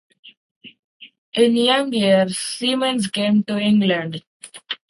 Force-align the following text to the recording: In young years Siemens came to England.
In 1.35 1.55
young 1.55 1.93
years 1.93 2.35
Siemens 2.35 3.05
came 3.05 3.43
to 3.43 3.59
England. 3.59 4.23